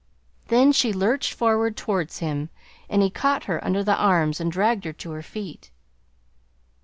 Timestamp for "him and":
2.17-3.03